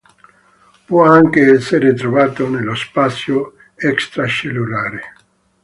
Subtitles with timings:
[0.87, 5.03] Può anche essere trovato nello spazio extracellulare.